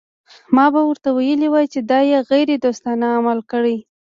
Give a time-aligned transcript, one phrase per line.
[0.55, 3.77] ما به ورته ویلي وای چې دا یې غیر دوستانه عمل کړی.